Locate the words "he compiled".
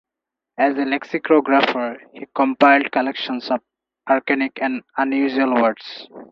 2.11-2.91